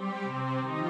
[0.00, 0.89] 怎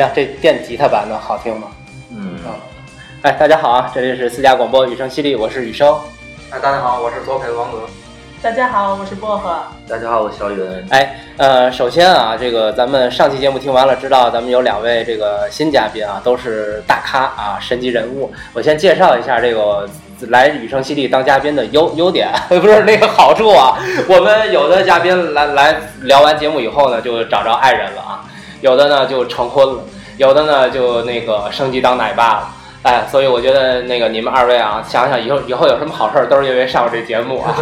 [0.00, 0.10] 么样？
[0.14, 1.68] 这电吉他版的好听吗？
[2.10, 2.56] 嗯啊，
[3.22, 5.94] 哎，大家好啊，这里是私家广播雨声犀利，我是雨声。
[6.50, 7.78] 哎，大家好，我是左撇子王泽。
[8.42, 9.62] 大家好，我是薄荷。
[9.86, 10.86] 大家好，我是小云。
[10.88, 18.32] 哎，呃，首先啊，这个咱们上期节目听完了，知道咱们有两位这个新嘉宾啊，都是大咖啊，神级人物。
[18.54, 19.86] 我先介绍一下这个
[20.28, 23.78] 来雨声犀利当嘉宾的优优点， 不是那个好处啊。
[24.08, 28.09] 我们有的嘉宾来来聊完节目以后呢，就找着爱人了啊，
[28.60, 29.82] 有的呢就成婚了，
[30.16, 32.48] 有的呢就那个升级当奶爸了。
[32.82, 37.54] 哎，所以我觉得那个你们二位啊，想想以后以后有什么好事儿，都是因为上过这节目啊。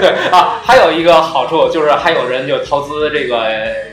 [0.00, 3.46] 对 啊，还有一个好处就是还有人就投资这个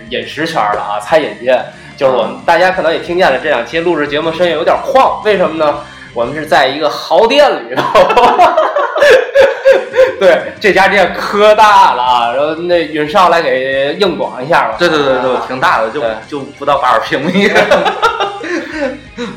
[0.09, 1.61] 饮食圈了啊，餐饮界。
[1.97, 5.79] 就是我们大家可能也听见了，这两期录制节目声音有点晃，为什么呢？
[6.13, 7.83] 我们是在一个豪店里头。
[10.19, 12.33] 对，这家店可大了啊！
[12.33, 14.75] 然后那允少来给硬广一下吧。
[14.77, 17.49] 对对对对，挺大的，就就不到八十平米。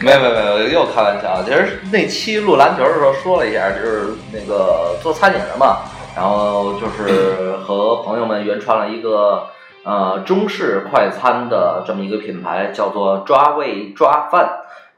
[0.01, 1.43] 没有没有没有，又开玩笑。
[1.45, 5.79] 其实那期录篮球的时候说了一下，就是那个做餐饮的嘛，
[6.15, 9.47] 然后就是和朋友们原创了一个
[9.85, 14.51] 呃中式快餐的这么一个品牌，叫做抓味抓饭。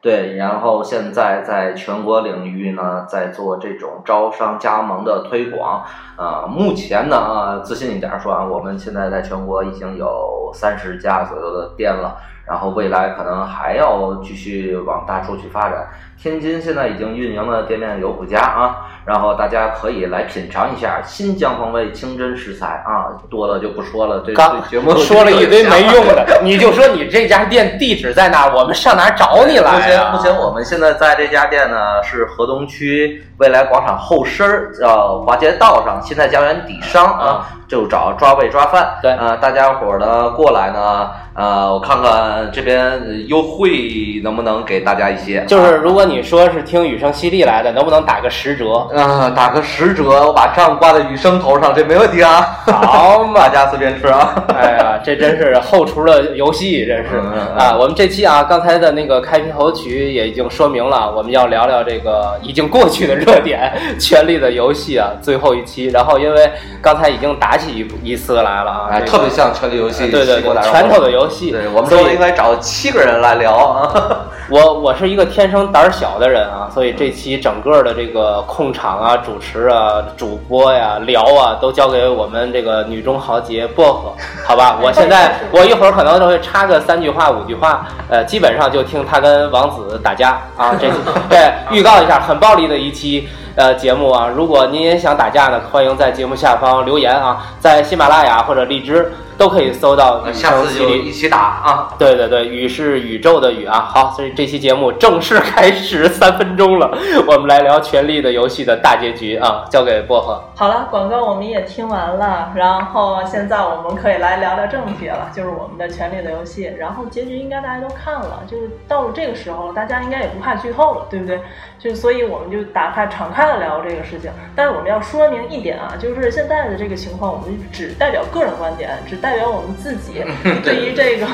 [0.03, 5.85] 对，然后现在在全国领域呢，在做这种招商加盟的推广。
[6.17, 12.17] 呃，目前呢，啊，自信一点说啊，我们现在在全国已经有三十家左右的店了，
[12.51, 15.87] 然后未来可能还要继续往大处去发展。
[16.21, 30.13] 天津现在已经运营了店面有五家啊，然后大家可以来品尝一下新疆风味清真食材啊，多了就不说了，这刚节目说了一堆没用的，你就说你这家店地址在哪，我们上哪找你来目前？
[30.13, 38.99] 目前我们现在在这家店呢是河东区未来广场后身儿，呃，华街道上新泰家园底商啊，就找抓味抓饭。
[39.01, 48.73] 对呃，大家伙儿呢过来呢，呃，我看看这边优惠能不能给大家一些，就是如果你说是听雨声犀利来的，能不能打个十折？
[48.95, 52.41] 啊、打个十折，我把账挂在雨声头上，这没问题啊。
[52.67, 54.35] 好嘛 大家随便吃啊。
[54.59, 57.77] 哎呀，这真是后厨的游戏，真是嗯嗯嗯啊！
[57.79, 65.87] 我们这期啊，刚才的那个开篇头曲也已经说明了，我们要聊聊这个已经过去的热点《权力的游戏》啊，最后一期。
[65.87, 66.51] 然后因为
[66.83, 67.71] 刚才已经打起
[68.03, 71.30] 一一次来了啊，哎，这个特别像权力游戏，对对对，拳头的游戏。
[71.51, 73.93] 对我们都应该找七个人来聊啊。
[74.51, 84.13] 我我是一个天生胆儿小的人啊，所以这期整个的这个控场啊、主持啊、主播呀、聊啊，都交给我们这个女中豪杰薄荷，
[84.45, 84.79] 好吧？
[84.83, 90.75] 我现在我一会儿可能就会插个三句话、五句话，呃，基本上就听他跟王子打架啊。
[90.81, 90.89] 这
[91.31, 94.29] 对预告一下，很暴力的一期呃节目啊。
[94.35, 101.95] 如果您也想打架呢，欢迎在节目下方留言啊，在喜马拉雅或者荔枝都可以搜到雨下次就一起打啊。
[101.99, 103.81] 对对对，宇是宇宙的宇啊。
[103.81, 106.91] 好，所以这期节目正式开始三分钟了，
[107.27, 110.39] 我们来聊《权力的游戏》的大结局啊，交给薄荷。
[110.55, 116.67] 好了，广告我们也听完了，然后现在我们可以来聊聊正题了，就是我们的《权力的游戏》。
[116.77, 121.41] 然后结局应该大家都看了，就是到了这个时候，大家应该也不怕剧透了，对不对？
[121.79, 124.31] 就所以我们就打开敞开的聊这个事情。
[124.55, 130.25] 但是我们要说明一点啊，就是现在的这个情况，我们只代表个人观点，只代表我们自己
[130.63, 131.27] 对于这个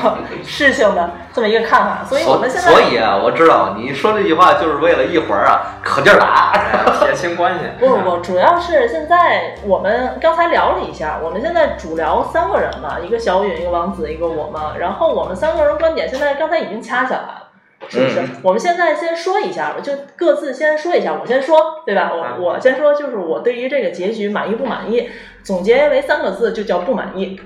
[0.43, 2.03] 事情的这么一个看法。
[2.05, 6.53] 所以我们现在所以啊，我知道你说这句话就是为了一会儿啊可劲儿打。
[7.07, 7.65] 撇清关系。
[7.79, 14.73] 不不不，主要是现在我们刚才聊了一下，我们现在主聊三个人嘛，一个小允，一个王子，一个我嘛。
[14.79, 17.49] 然后我们三个人观点现在刚才已经掐起来了，
[17.87, 18.19] 是不是？
[18.21, 21.13] 嗯我们现在先说一下吧，就各自先说一下。
[21.19, 22.11] 我先说，对吧？
[22.13, 25.09] 我嗯我先说，就是我对于这个结局满意不满意，
[25.43, 27.39] 总结为三个字，就叫不满意。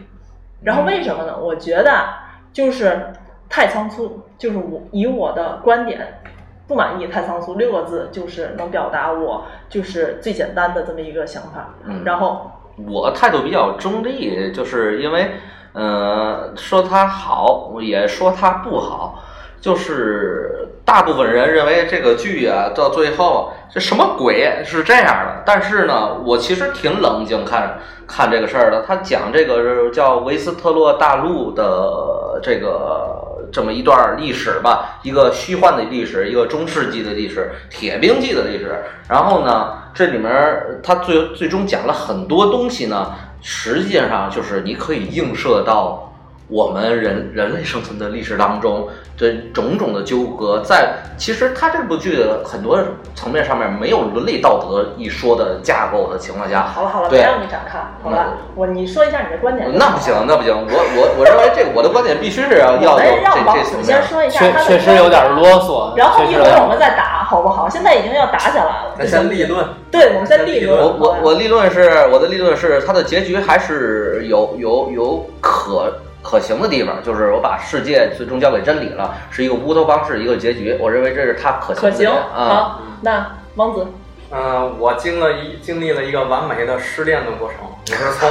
[0.63, 1.37] 然后为什么呢？
[1.37, 2.05] 我觉得
[2.53, 3.13] 就是
[3.49, 6.21] 太仓促，就是我以我的观点
[6.67, 11.75] 不满意太仓促六个字就是能表达我就是最简单的这么一个想法。
[11.85, 12.51] 嗯然后
[12.89, 15.31] 我态度比较中立，就是因为，
[15.73, 19.23] 呃，说他好，也说他不好。
[19.61, 25.43] 就是大部分人认为这个剧啊，到最后这什么鬼是这样的。
[25.45, 28.81] 但是呢，我其实挺冷静看看这个事儿的。
[28.81, 38.83] 他讲这个叫维斯特洛大陆的这个这么一段历史吧，一个虚幻的历史，一个中世纪的历史，铁兵纪的历史。
[39.07, 46.07] 然后呢，这里面他最最终讲了很多东西呢，实际上就是你可以映射到。
[46.51, 52.77] 我们人人类生存的历史当中，的种种的纠葛，在其实他这部剧的很多
[53.15, 59.71] 层面上面没有伦理道德一说的架构的情况下，好了好了，对别让你展开，好了，我你说一下你的观点。
[59.77, 63.85] 那不行，那不行，我我我认为这个我的观点必须是要要有我们让这这层面。
[63.85, 65.95] 先说一下确他确实有点啰嗦。
[65.95, 67.69] 然后一会儿我们再打，好不好？
[67.69, 68.95] 现在已经要打起来了。
[68.97, 70.77] 那先立论，对，我们先立论。
[70.77, 82.11] 我我我立论是我的立论是它的结局还是有有有可可行的地方，就是我把世界最终交给真理了，是一个乌托邦式一个结局，我认为这是它可行可行。
[82.33, 83.25] 好，那
[83.55, 83.87] 王子，
[84.29, 87.57] 嗯、我经了一经历了一个完美的失恋的过程，
[87.89, 88.29] 我是从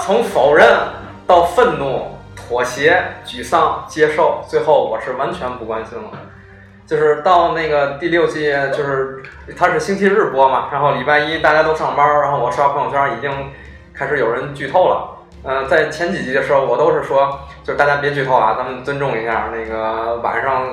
[0.00, 0.66] 从否认
[1.26, 6.10] 到愤怒、妥协、沮丧、接受，最后我是完全不关心了。
[6.86, 9.22] 就是到那个第六季，就是
[9.54, 13.30] 它是星期日播嘛，然后礼拜一大家都上班，然后我刷朋友圈已经
[13.92, 15.17] 开始有人剧透了。
[15.44, 20.64] 嗯、在前几集的时候，我都是说，就是大家别剧透啊，咱们尊重一下那个晚上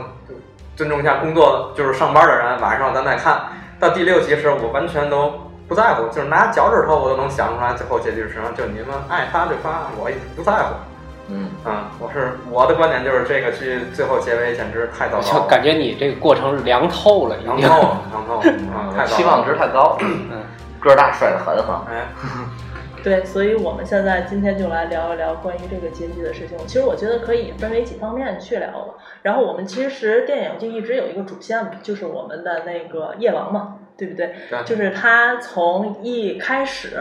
[0.75, 3.41] 尊重一下工作，就是上班的人，晚上咱再看。
[3.79, 5.33] 到第六集的时候，我完全都
[5.67, 8.49] 不在乎，就是拿脚趾头我都能想出来最后结局是什么。
[8.57, 10.75] 就你们爱发就发，我也不在乎。
[11.27, 20.43] 嗯，嗯，我是我的观点就是这个剧最后结尾简直太糟糕了，就感觉你这个过程凉透了，凉透了，凉透了，啊，太糟糕了期望值太高，嗯，
[20.79, 21.83] 个儿大帅的很哈。
[21.89, 22.05] 哎，
[23.05, 26.57] 对，所以我们现在今天就来聊一聊关于这个结局的事情。
[26.65, 28.95] 其实我觉得可以分为几方面去聊了。
[29.21, 34.33] 然后我们其实电影就一直有一个主线嘛，就是我们的那个夜王嘛，对不对？
[34.49, 36.99] 对就是他从一开始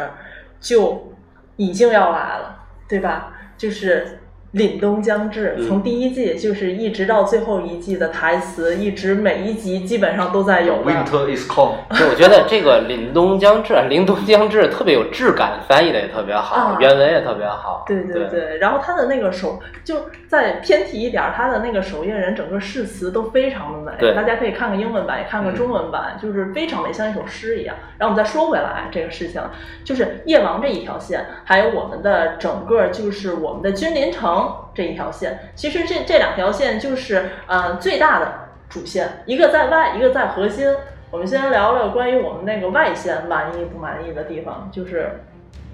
[0.61, 1.11] 就
[1.57, 3.33] 已经要来了，对吧？
[3.57, 4.19] 就是
[4.55, 10.93] 凛冬将至，嗯从第一季就是一直到最后一季的台词，一直每一集基本上都在有的。
[10.93, 17.85] Winter is come，就 我觉得这个凛冬将至，凛冬将至特别有质感，翻译的也特别好，啊原文也特别好。
[17.87, 27.75] 对对对，然后他的那个首就再偏题一点儿，他的那个守夜人整个誓词都非常的美，对大家可以看看英文版，也看看中文版，就是非常美，像一首诗一样。
[27.99, 29.43] 然后我们再说回来这个事情，
[29.85, 34.44] 就是夜王这一条线，还有我们的整个就是我们的君临城
[34.75, 40.75] 这一条线，其实这这两条线就是呃最大的主线，一个在外，一个在核心。
[41.11, 45.21] 我们先聊聊关于我们那个外线满意不满意的地方，就是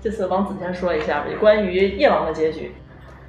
[0.02, 2.74] 这次王子先说一下吧，关于夜王的结局。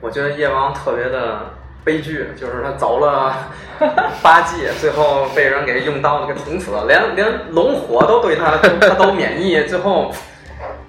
[0.01, 1.51] 我觉得夜王特别的
[1.85, 3.33] 悲剧，就是他走了
[4.21, 10.11] 八季，最后被人给用刀给捅死了，连连龙火都对他他都免疫，最后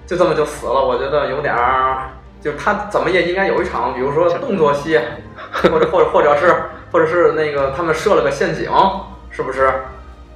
[0.05, 0.85] 就这么就死了。
[0.85, 2.09] 我觉得有点儿，
[2.43, 4.99] 就他怎么也应该有一场，比如说动作戏，
[5.63, 6.53] 或者或者或者是
[6.91, 8.69] 或者是那个他们设了个陷阱，
[9.29, 9.71] 是不是？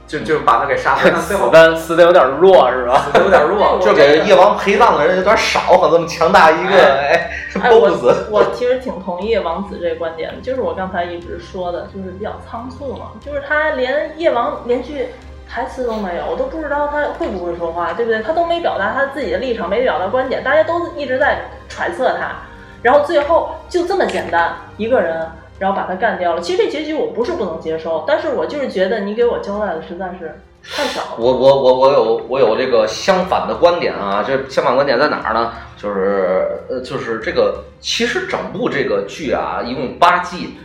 [0.07, 3.03] 就就把他给杀死，但最后死的死的有点弱是吧？
[3.05, 7.29] 死的有点弱， 就给夜王陪葬的人有点少，可这么强大一个，哎，
[7.61, 8.29] 哎，我 BOSS。
[8.31, 15.07] 我其实挺同意王子这个观点的，就是我刚才一直说的，就是比较仓促嘛，就是他连夜王连句
[15.49, 18.21] 台词都没有，我都不知道他会不会说话，对不对？
[18.21, 22.35] 他都没表达他自己的立场，没表达观点，大家都一直在揣测他，
[22.81, 25.27] 然后最后就这么简单一个人。
[25.59, 26.39] 然后把他干掉了。
[26.39, 31.07] 其实这结局我不是不能接受，但是我就是觉得你给我交代的实在是太少了。
[31.17, 35.51] 我我我我有我有这个相反的观点啊，这相反观点在哪儿呢？
[35.75, 40.59] 就是呃，就是这个其实整部这个剧啊，一共八季，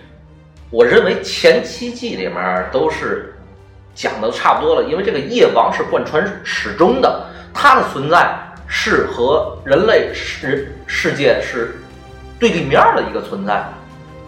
[0.68, 3.31] 我认为前七季里面都是
[3.94, 8.34] 讲的差不多了，因为这个夜王是贯穿始终的，它的存在
[8.66, 11.76] 是和人类世世界是
[12.38, 13.64] 对立面的一个存在。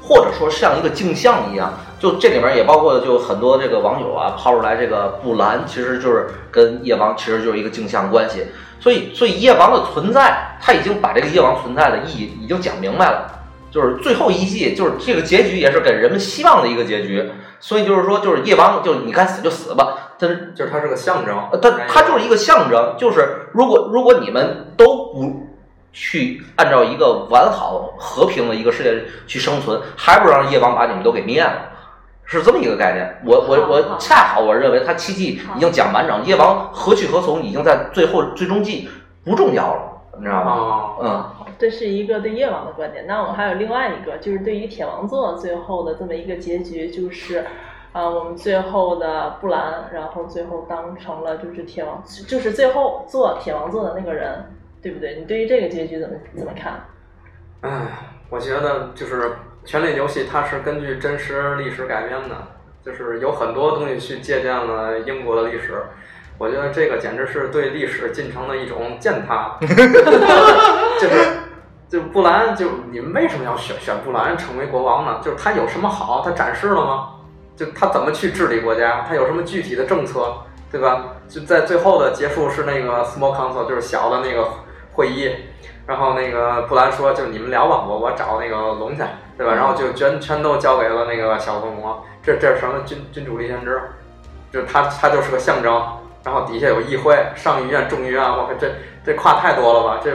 [0.07, 8.45] 或者说像一个镜像一样，就这里面也包括就很多这个网友啊抛出来这个布兰，其实就是跟夜王其实就是一个镜像关系。
[8.79, 13.27] 所以，所以夜王的存在，他已经把这个夜王存在的意义已经讲明白了。
[13.75, 17.29] 就是最后一季，就是这个结局也是给人们希望的一个结局。
[17.59, 20.13] 所以就是说，就是夜王，就你该死就死吧。
[20.17, 25.49] 但是就是它是个象征呃，，它它就是一个象征，就是如果如果你们都不
[25.93, 31.73] 去按照一个完好和平的一个世界去生存，还不如让夜王把你们都给灭了，
[32.25, 33.21] 是这么一个概念。
[33.27, 38.89] 我我我恰好我认为他七季已经讲完整，夜王何去何从已经在最后最终季
[39.25, 39.81] 不重要了。
[40.17, 40.53] 你知道吗？
[40.53, 41.25] 哦，嗯，
[41.59, 43.07] 这是一个对夜王的观点。
[43.07, 47.45] 那我还有另外一个，就是对于铁王座最后的这么一个结局，就是，
[47.93, 54.45] 啊、我们最后的布兰，然后最后当成了就是铁王，就是最后做铁王座的那个人，
[54.83, 55.17] 对不对？
[55.19, 56.85] 你对于这个结局怎么怎么看？
[57.63, 57.87] 唉，
[58.29, 59.23] 我觉得就是
[59.65, 62.37] 《权力游戏》，它是根据真实历史改编的，
[62.85, 65.83] 就是有很多东西去借鉴了英国的历史。
[66.37, 69.69] 我觉得这个简直是对历史进程的一种践踏， 就
[71.09, 71.34] 是
[71.95, 75.21] 就布兰，就你们为什么要选选布兰成为国王呢？
[75.23, 76.23] 就是他有什么好？
[76.25, 77.11] 他展示了吗？
[77.55, 79.05] 就他怎么去治理国家？
[79.09, 80.39] 他有什么具体的政策，
[80.73, 81.05] 对吧？
[81.29, 84.49] 就在最后的结束是那个 small council，就是小的那个
[84.93, 85.37] 会议，
[85.87, 89.05] 然后那个布兰说，就你们聊吧，我我找那个龙去，
[89.39, 89.55] 对吧？
[89.55, 92.05] 然后就全全都交给了那个小恶魔。
[92.25, 93.81] 这这是什么君君主立宪制？
[94.51, 95.81] 就是他他就是个象征，
[96.25, 98.69] 然后底下有议会、上议院、众议院，我靠，这
[99.07, 100.01] 这跨太多了吧？
[100.03, 100.11] 这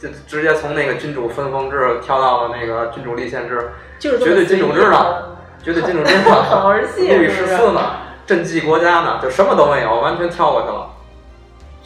[0.00, 5.28] 这直接从那个君主分封制跳到了那个君主立宪制，就是绝对君主制随意呢的
[5.62, 7.28] 绝对君主制很呢，儿戏，路易？
[7.28, 7.80] 十四呢，
[8.26, 10.90] 赈济国家呢，就什么都没有，完全跳过去了。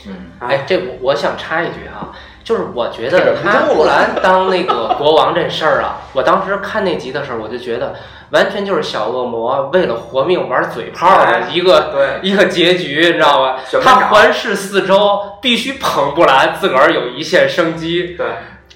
[0.06, 7.94] 嗯，哎，这我我想插一句啊，就是我觉得他布兰当那个国王这事儿啊，我当时看那集的时候，我就觉得
[8.34, 13.60] 完全就是小恶魔为了活命玩嘴炮的一个、对，一个结局，你知道吧？
[13.80, 18.16] 他环视四周，必须捧布兰，自个儿有一线生机。
[18.18, 18.26] 对，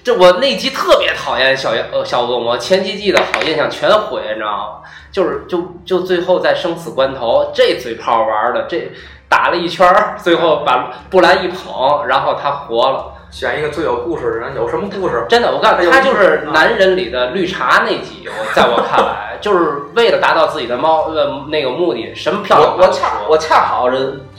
[0.01, 4.89] 这我那集特别讨厌小呃小恶魔，前几季的好印象全毁，你知道吗？
[5.11, 8.89] 就是就就最后在生死关头，这嘴炮玩的，这
[9.27, 13.13] 打了一圈儿，最后把布兰一捧，然后他活了。
[13.31, 15.23] 选一个最有故事的人，有什么故事？
[15.29, 23.97] 真的，我告诉你，他就是男人里的绿茶那集，我在我看来，就是为了达到自己的猫呃那个目的，什么漂亮我我恰我恰好这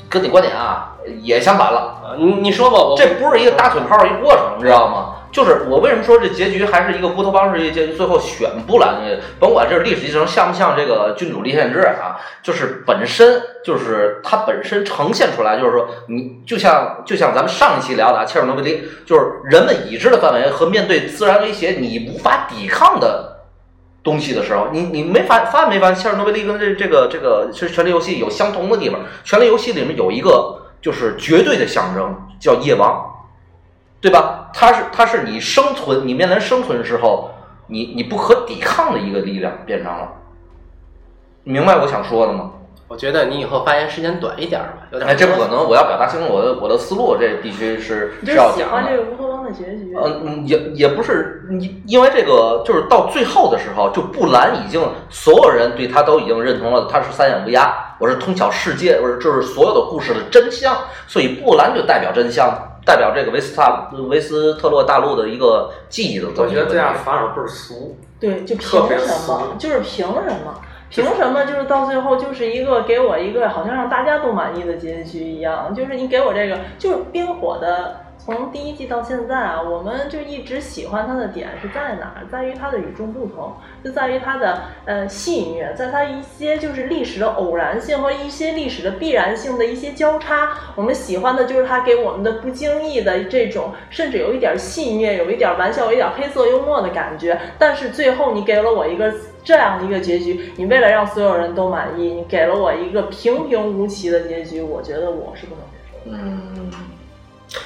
[0.09, 1.97] 跟你观点啊也相反了。
[2.05, 5.17] 呃你你说吧，我这不是一个打嘴炮一过程，你知道吗？
[5.33, 8.97] 就是我为什么说这结局还是一个乌托邦式一个结局，最后选布兰，
[9.39, 23.30] 甭管这是历史进程像不像这个君主立宪制啊，就是本身就是它本身呈现出来，就是说你就像就像咱们上一期聊的啊，切尔诺贝利，就是人们已知的范围和面对自然威胁你无法抵抗的。
[24.03, 29.01] 东西的时候，你你没发发现没发现，切尔诺贝利跟这这个这个是权力游戏有相同的地方。
[29.25, 33.05] 权力游戏里面有一个就是绝对的象征，叫夜王，
[34.01, 34.51] 对吧？
[34.55, 37.31] 它是它是你生存，你面临生存时候，
[37.67, 40.13] 你你不可抵抗的一个力量变成了。
[41.45, 42.53] 你明白我想说的吗？
[42.91, 45.65] 我觉得你以后发言时间短一点吧，有点哎，这不可能！
[45.65, 48.97] 我要表达清楚我的我的思路，这必须是是是要讲的喜欢这。
[48.97, 49.95] 个乌托邦的结局。
[49.97, 62.53] 嗯，嗯也也不是，你因为这个就是到最后的时候，就布兰已经所有人对他都已经认同了，他是三眼乌鸦，我是通晓世界，我是就是所有的故事的真相，所以布兰就代表真相，
[62.85, 66.57] 代表这个维斯塔维斯特洛大陆的一个记忆的这我觉。
[66.57, 67.97] 得这样反而倍儿俗。
[68.19, 68.69] 对，就凭
[68.99, 69.55] 什么？
[69.61, 70.61] 就是凭什么？
[70.91, 71.45] 凭什么？
[71.45, 75.73] 就是到最后就是一个给我一个好像让大家都满意的结局一样。
[75.73, 82.27] 就是你给我这个，就是冰火的，从第一季到现在啊，我们就一直喜欢它的点是在哪儿？
[82.31, 90.51] 在于它的与众不同，就在于它的呃戏谑，在它一些就是历史的偶然性和一些历史的必然性的一些交叉。
[90.77, 97.41] 我们喜欢的就是它给我们的不经意的这种，甚至有一点戏谑，有一点玩笑，有一点黑色幽默的感觉。
[97.59, 99.13] 但是最后你给了我一个
[99.43, 106.19] 这样的一个结局，你为了让所有人都满意，你给了我一个平平无奇的结局，我觉得我是不能接受的。
[106.19, 106.71] 嗯，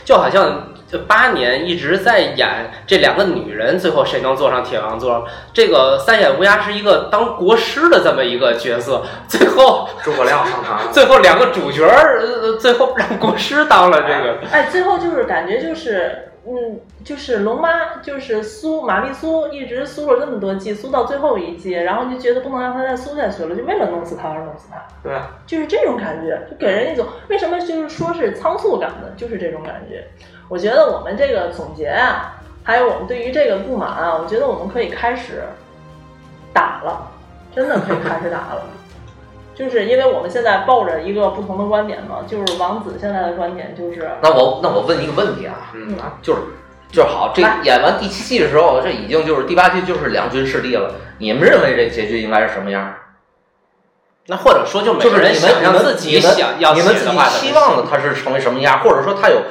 [0.05, 5.27] 就好像这八年一直在演这两个女人，最后谁能坐上铁王座？
[5.53, 14.39] 这个三眼乌鸦是一个当国师的这么一个角色，最后诸葛亮上场， 最后两个主角儿，呃最后让国师当了这个。
[14.53, 30.05] 哎，最后就是感觉就是，嗯，就是龙妈，就是苏玛丽苏，一直苏了这么多季，苏到最后一季，然后就觉得不能让她再苏下去了，就为了弄死她而弄死她，对，就是这种感觉，就给人一种为什么就是说是仓促感呢，就是这种感觉。
[30.51, 35.43] 我觉得我们这个总结啊，还有我们对于这个不满啊，我觉得我们可以开始
[36.53, 37.11] 打了，
[37.55, 38.67] 真的可以开始打了。
[39.55, 46.41] 就是因为我们现在抱着一个不同的观点嘛，就是王子现在的观点就是，那我那我问一个问题啊，嗯，就是
[46.91, 50.95] 就是好，这演完第七季的时候，这已经就是第八季就是两军势力了。
[51.19, 52.95] 你们认为这结局应该是什么样？
[54.27, 59.43] 那或者说，就每就是个人你们你们想象自己你们想要你们自己写的话，期望的他是成为什么样，或者说他有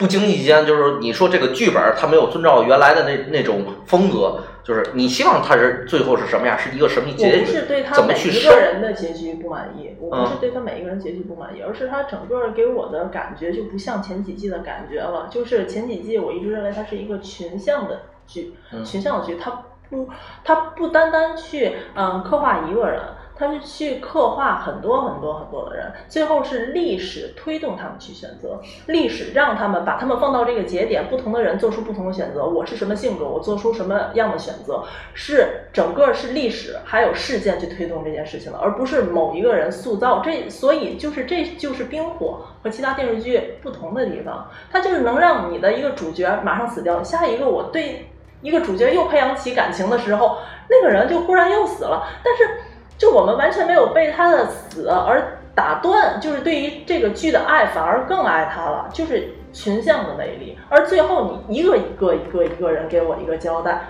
[0.00, 15.28] 不经意间，就是你说这个剧本它没有遵照原来的那那种风格，就是你希望它是最后是什么样，是一个什么结局我不是对，他怎么每一个人的结局不满意，我不是嗯对他每一个人结局不满意，而是他整个给我的感觉就不像前几季的感觉了。
[15.30, 20.08] 就是前几季我一直认为它是一个群像的剧，嗯群像的剧，它不，
[20.42, 23.02] 它不单单去嗯刻画一个人。
[23.40, 32.44] 它是去刻画很多很多很多的人，最后是历史推动他们去选择，历史让他们把他们放到这个节点，不同的人做出不同的选择。
[32.44, 40.20] 我是什么性格，我做出什么样的选择，是整个是历史还有事件去推动这件事情的，而不是某一个人塑造。
[40.22, 48.10] 这所以就是这就是冰火和其他电视剧不同的地方，它就是能让你的一个主角马上死掉，下一个我对
[48.42, 52.60] 一个主角又培养起感情的时候，那个人就忽然又死了，但是
[53.00, 60.58] 就我们完全没有被他的死而打断，就是对于这个剧的爱反而更爱他了，就是群像的魅力。
[60.68, 63.88] 而最后你一个一个一个一个人给我一个交代，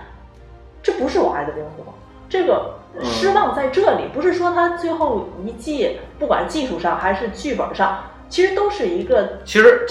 [0.80, 1.92] 这不是我爱的冰火，
[2.28, 7.98] 这个失望在这里，不是说他最后一季不管技术上还是剧本上，
[8.28, 9.84] 其实都是一个其实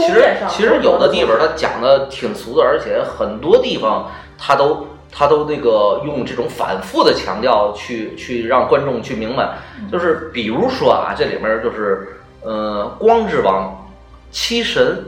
[0.48, 9.58] 其实有的地方他讲的挺俗的，而且很多地方他都他都那个用这种反复的强调去去让观众去明白，
[9.92, 12.08] 就是比如说啊，这里面就是
[12.42, 13.90] 呃光之王、
[14.32, 15.04] 七神。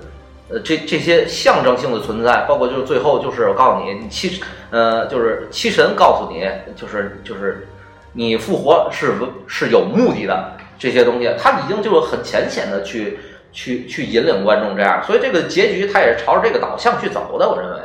[0.53, 7.65] 呃，这这些象征性的存在，包括就是最后就是我告诉你，你七呃就是七神告诉你，就是就是
[8.11, 9.13] 你复活是
[9.47, 13.17] 是有目的的，这些东西，他已经就是很浅显的去
[13.53, 17.77] 去去引领观众这样，所以这个结局他也是朝着这个导向去走的，我认为。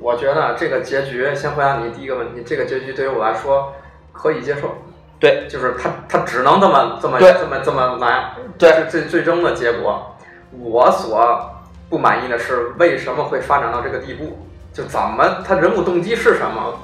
[0.00, 3.74] 我觉得这个结局，先回答你第一个问题，这个结局对于我来说
[4.12, 4.78] 可以接受。
[5.18, 10.16] 对，就是他他只能这么这么这么这么来，对这是最最终的结果。
[10.58, 11.50] 我所
[11.90, 14.38] 不满意的是为什么会发展到这个地步？
[14.72, 16.74] 就怎么他人物动机是什么？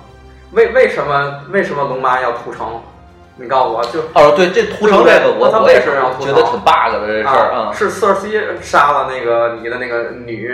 [0.53, 2.81] 为为什么为什么龙妈要屠城？
[3.39, 7.73] 你告诉我就哦，对，这屠城这个我他我也是为什么要屠城觉得挺 bug 的这事儿啊，啊。
[7.73, 10.51] 是瑟尔西杀了那个你的那个女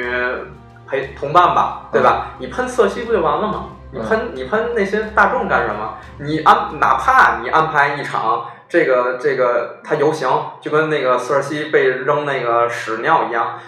[0.93, 2.33] 陪同伴吧，对吧？
[2.39, 3.65] 你喷瑟西不就完了吗？
[3.91, 5.95] 你喷你喷那些大众干什么？
[6.19, 10.29] 你安哪怕你安排一场这个这个他游行，
[10.61, 13.59] 就跟那个瑟尔西被扔那个屎尿一样，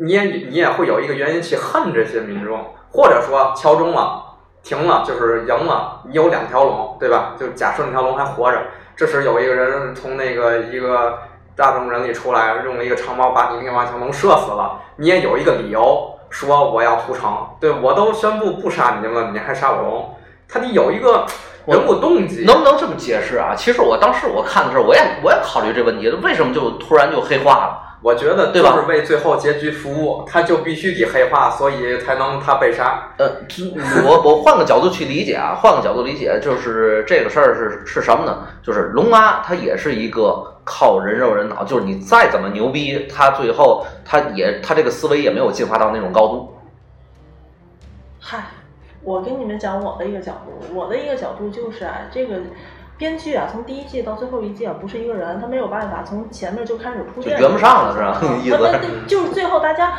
[0.00, 4.24] 你也你也会有一个原因去恨这些民众，或者说敲钟了。
[4.62, 7.34] 停了就是赢了，你有两条龙，对吧？
[7.38, 8.60] 就假设那条龙还活着，
[8.96, 11.20] 这时有一个人从那个一个
[11.54, 20.14] 大众人里出来，用了一个长矛把你另外一条龙射死了，你也有一个理由说我要屠城，对我都宣布不杀你了，你还杀我龙，
[20.48, 21.24] 他得有一个
[21.66, 22.44] 人物动机。
[22.44, 23.54] 能不能这么解释啊？
[23.56, 27.82] 其实我当时我看的时候，我也我也考虑这问题，为什么就突然就黑化了？
[28.02, 33.08] 我觉得对吧就是为最后结局服务，他就必须得黑化，所以才能他被杀。
[33.16, 33.28] 呃，
[34.04, 38.46] 我我换个角度去理解啊，换个角度理解，就是这个事儿是是什么呢？
[38.62, 46.52] 就是龙妈她也是一个靠人肉人脑，就是你再怎么牛逼，他最后他也他这个思维也没有进化到那种高度。
[48.20, 48.46] 嗨，
[49.02, 52.40] 我跟你们讲我的一个角度，我的一个角度就是啊，这个
[52.98, 58.58] 编剧啊，从第一季到最后一季啊，不是一个人，他没有办法从前面就开始铺垫，就圆不上了是吧嗯 意思
[59.06, 59.94] 就是最后大家。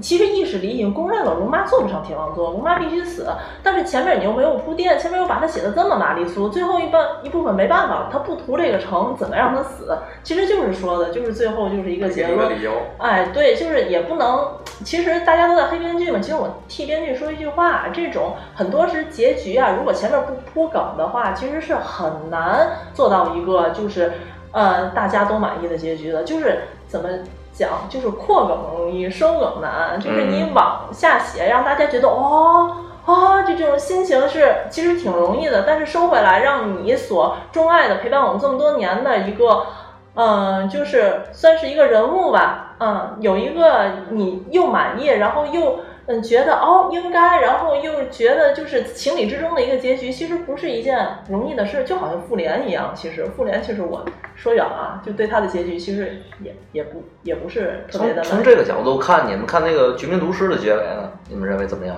[0.00, 3.26] 其实意识里已经公认了，龙妈做不上天王座，龙妈必须死。
[3.62, 9.96] 但是前面你又没有铺垫，前面又把它写的这么玛丽苏，最后一半一部分没办法了，他不图这个城，怎么让他死？
[10.22, 12.38] 其实就是说的，就是最后就是一个结论。
[12.38, 14.46] 给一个理由，哎，对，就是也不能。
[14.82, 24.12] 其实大家都在黑编剧嘛，其实我替编剧说一句话，这种很多是结局啊，如果前面不铺梗的话，其实是很难做到一个就是
[24.52, 26.24] 呃大家都满意的结局的。
[26.24, 27.10] 就是怎么
[27.52, 32.76] 讲，就是扩梗容易收梗难，就是你往下写，让大家觉得哦。
[33.06, 39.66] 啊，就这种心情是其实挺容易的，但是收回来，让你所钟爱的陪伴我们这么多年的一个
[40.14, 52.92] 嗯，就是算是一个人物吧，嗯，有一个你又满意，然后又嗯觉得哦应该，然后又觉得就是情理之中的一个结局，其实不是一件容易的事，就好像复联一样。
[52.94, 58.22] 其实复联其实我说远了啊，就对他的结局其实也也不也不是特别的。
[58.22, 61.12] 从从这个角度看，你们看那个《绝命毒师》的结尾呢？
[61.28, 61.96] 你们认为怎么样？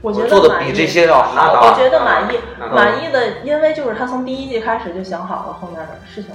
[0.00, 1.74] 我觉得做的比这些要好我？
[1.76, 6.30] 觉得满意，嗯满意的，因为就是他从第一季开始就想好了后面的事情，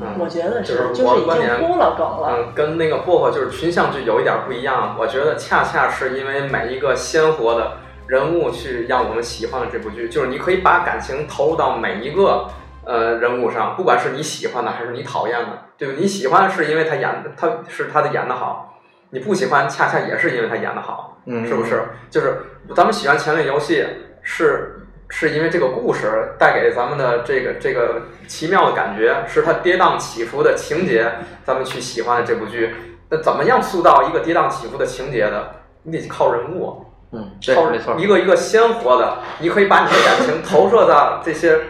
[0.00, 2.36] 嗯我觉得就是就是已我的观点经铺了梗了。
[2.36, 4.96] 嗯，跟那个薄荷就是群像剧有一点不一样。
[4.98, 12.48] 我觉得恰恰是因为每一个鲜活的人物去让我们喜欢了这部剧，就是你可以把感情投入到每一个
[12.84, 15.94] 呃人物上，不管是你喜欢的还是你讨厌的，对吧？
[15.96, 18.70] 你喜欢是因为他演的，他是他的演的好。
[19.10, 21.84] 你不喜欢，恰恰也是因为他演的好，嗯是不是？
[22.10, 22.38] 就是
[22.74, 23.82] 咱们喜欢《权力游戏》，
[24.22, 31.10] 是是因为这个故事带给咱们的这个这个奇妙的感觉，是它跌宕起伏的情节，
[31.44, 32.74] 咱们去喜欢的这部剧。
[33.10, 35.56] 那怎么样塑造一个跌宕起伏的情节的？
[35.82, 41.60] 你得靠人物，嗯，对，靠没错，一个一个鲜活的，你可以把你的感情投射在这些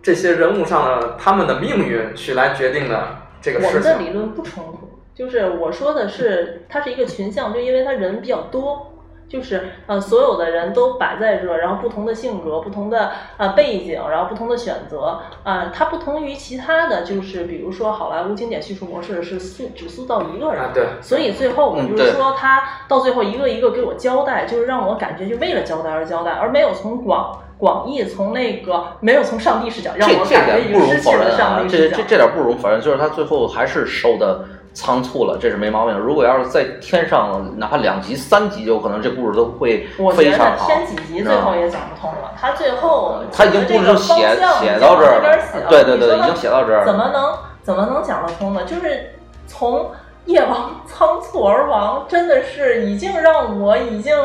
[0.00, 3.90] 这些人物上的他们的命运去来决定的这个我事情。
[3.90, 8.93] 我们的理论不冲突，就是我说的是它是一个群像，就因为它人比较多。
[9.28, 32.08] 就是呃，所有的人都摆在这，然后不同的性格、不同的呃背景，然后不同的选择，呃，它不同于其他的就是，比如说好莱坞经典叙述模式是塑只塑造一个人，啊，对，所以最后我嗯对就是说，他到最后一个一个给我交代，就是让我感觉就为了交代而交代，而没有从广广义从那个没有从上帝视角让这这我感觉已经失去了上帝视角这这。
[32.08, 35.96] 这点不容否认，就是他最后还是收的仓促了，这是没毛病。
[35.96, 40.66] 如果要是再添上，哪怕两集、三集，有可能这故事都会我觉得非常好。
[40.66, 44.14] 天几集最后也讲不通了，他最后他已经故事就写
[44.60, 45.22] 写到这儿
[45.68, 46.84] 对对对，已经写到这儿。
[46.84, 47.32] 怎么能
[47.62, 48.64] 怎么能讲得通呢？
[48.64, 49.14] 就是
[49.46, 49.90] 从
[50.24, 54.16] 夜王仓促而亡，真的是已经让我已经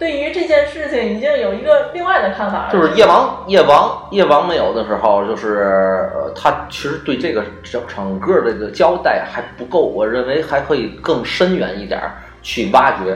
[0.00, 2.72] 对于这件事情已经有一个另外的看法了。
[2.72, 13.14] 就是夜王，夜王，夜王没有的时候，就是呃，他其实对这个整整个这个交代还不够，我认为还可以更深远一点儿去挖掘。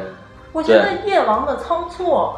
[0.52, 2.28] 我觉得夜王的仓促，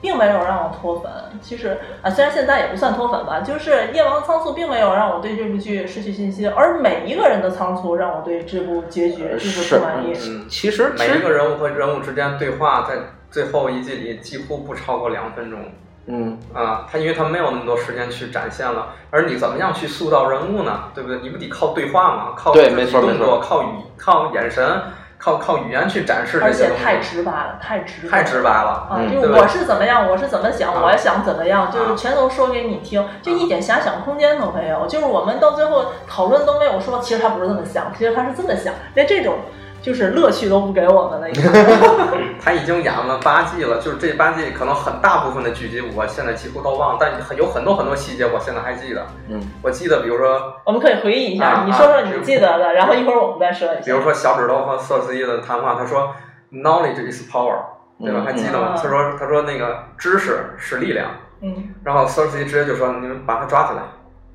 [0.00, 1.12] 并没有让我脱粉。
[1.42, 10.14] 其实啊，虽然现在也不算脱粉吧，就是夜王的仓促并没有让我对这部剧失去信心，而每一个人的仓促让我对这部结局就是是不满意。
[10.26, 12.94] 嗯，其实每一个人物和人物之间对话在
[13.32, 15.58] 最后一季里几乎不超过两分钟。
[16.06, 20.84] 嗯，啊，他因为他没有那么多时间去展现了，而你怎么样去塑造人物呢？
[20.94, 21.20] 对不对？
[21.22, 22.32] 你不得靠对话吗？
[22.36, 23.66] 靠对肢体没错没错动作，靠语，
[23.96, 24.82] 靠眼神，
[25.16, 26.82] 靠靠语言去展示这而且些东西。
[26.82, 28.70] 太直白了，太直白了太直白了。
[28.90, 34.84] 啊，嗯对就是我是怎么样，我是怎么想，啊我想怎么样，就全都说给你听，就一点遐想空间都没有。
[34.88, 39.36] 就是我们到最后讨论都没有说，其实他不是这么想，其实他是这么想，连这种
[39.82, 41.28] 就是乐趣都不给我们了。
[41.28, 41.52] 已经
[42.40, 49.06] 他已经演了八季了，就是这八季可能很大部分的剧集我现在几乎都忘了，但很有很多很多细节我现在还记得。
[49.28, 53.82] 嗯，我记得，比如说，我们可以回忆一下，啊你说说你记得的，然后一会儿我们再说一下。
[53.84, 56.14] 比如说小指头和瑟斯伊的谈话，他说
[56.52, 57.54] “knowledge is power”，
[58.00, 58.20] 对吧？
[58.20, 58.74] 嗯还记得吗？
[58.74, 61.08] 嗯他说他说那个知识是力量，
[61.40, 63.82] 嗯，然后瑟斯伊直接就说：“你们把他抓起来，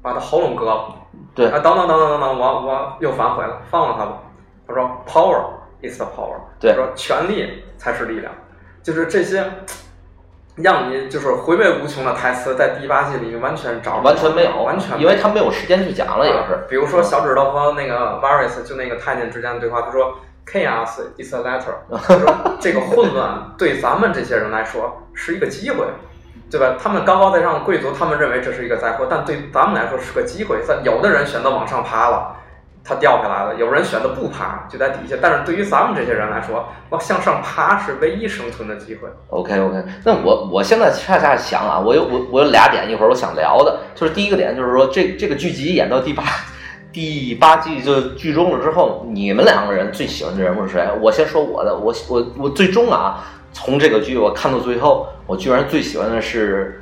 [0.01, 0.93] 把他喉咙割了。”
[1.35, 4.13] 对啊，等等等等等等，我我又反悔了，放了他吧。
[4.67, 5.41] 他说：“Power
[5.81, 8.33] is the power。”对他说权力才是力量，
[8.83, 9.45] 就是这些
[10.55, 16.53] 让你就是回味无穷的台词，在第八季里完全找完全没有，完全没有因为他没有时间去讲了，也是。
[16.53, 25.85] 啊比如说小指头和那个 Varys 就那个太监之间的对话，他说 “Chaos is a letter”，他 说这个混乱对咱们这些人来说是一个机会，
[26.49, 26.75] 对吧？
[26.81, 30.61] 他们高高在上的贵族，他们认为这是一个灾祸，但对咱们来说是个机会。
[30.63, 32.35] 在有的人选择往上爬了。
[32.87, 35.17] 他掉下来了，有人选择不爬，就在底下。
[35.21, 39.09] 但是对于咱们这些人来说，往向上爬是唯一生存的机会。
[39.29, 46.23] OK OK，那我我现在恰恰想啊，我有我我有俩点，一会儿我想聊的，就是第一个点就是说这这个剧集演到第八
[46.93, 50.87] 第八季就剧终了之后，你们两个人最喜欢的人物是谁？
[51.01, 56.81] 我先说我的，我我我最终啊，从这个剧我看到最后，我居然最喜欢的是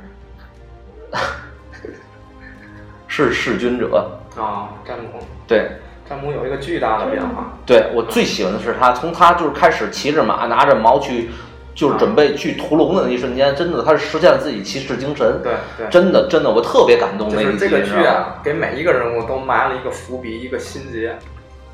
[3.08, 5.70] 是弑君者，啊，詹姆，对，
[6.08, 7.52] 詹姆有一个巨大的变化。
[7.64, 11.30] 对我最喜欢的是他，从他就是开始骑着马，拿着矛去，
[11.74, 15.40] 就是准备去屠龙的那一瞬间，真的他是实现了自己骑士精神。
[15.42, 17.52] 对对，真的真的，我特别感动那一集。
[17.52, 21.16] 就是这个剧啊，给每一个人物都埋了一个伏笔，一个心结。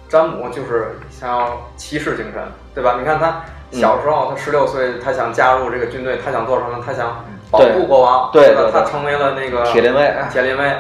[0.09, 2.42] 詹姆就是想要骑士精神，
[2.75, 2.97] 对吧？
[2.99, 6.83] 你看他小时候，他十六岁，他想加入这个军队，他想做什么？
[6.85, 10.75] 他想保护国王，对对他成为了那个铁林卫，铁林卫。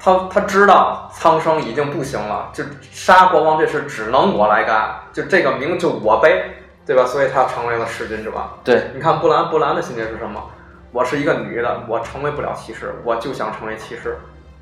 [0.00, 6.44] 他他知道苍生已经不行了，就杀国王这事只能我来干，就这个名就我背，
[6.86, 7.04] 对吧？
[7.04, 8.30] 所以他成为了弑君者。
[8.62, 10.42] 对你看布兰，布兰的心结是什么？
[10.90, 14.16] 我是一个女的，我成为不了骑士，我就想成为骑士，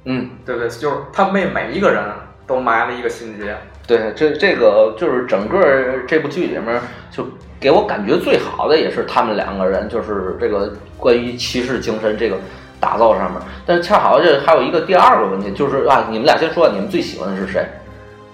[0.07, 0.69] 嗯，对不对？
[0.69, 2.03] 就是他为每一个人
[2.49, 3.57] 都埋了一个心结。
[3.87, 6.81] 对，这这个就是整个这部剧里面，
[7.13, 7.25] 就
[7.61, 12.37] 给我感觉最好的也是他们两个人，就是这个关于骑士精神这个
[12.81, 13.41] 打造上面。
[13.65, 17.67] 但是恰好这还有一个第二个问题，就是啊，你们俩先说，你们最喜欢的是谁？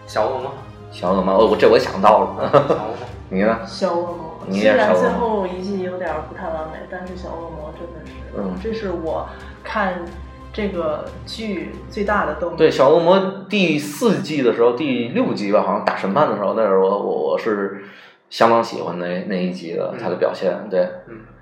[0.06, 0.52] 小恶魔，
[0.90, 2.96] 小恶魔，哦，我这我想到了，小恶魔，
[3.30, 3.58] 你呢？
[3.64, 9.26] 小恶魔，你虽然最后一季有点不太完美，但是小恶魔真的是，嗯这是我
[9.64, 10.04] 看
[10.52, 12.56] 这个剧最大的动力。
[12.56, 17.84] 对，小恶魔第四季的时候，第六集吧，好像打审判的时候，那时候我我我是
[18.28, 20.86] 相当喜欢那那一集的他的表现，对，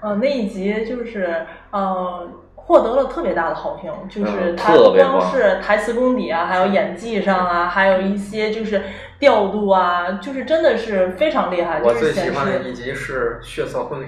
[0.01, 2.29] 呃，那一集就是呃。
[2.71, 8.81] 获得了特别大的好评，就是嗯他不光是台词功底啊，还有演技上啊，还有一些就是
[9.19, 11.83] 调度啊，就是真的是非常厉害。
[11.83, 14.05] 我最喜欢的示一集是《血色婚礼》，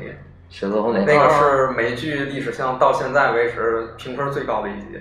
[0.48, 5.01] 血色婚礼那个是美剧历史上到现在为止评分最高的一集。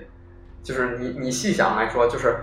[0.64, 2.38] 就是你你细想来说，就是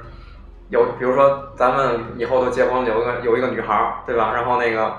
[0.68, 4.30] 有比如说咱们以后都结婚，有一个有一个女孩儿，对吧？
[4.32, 4.94] 然后那个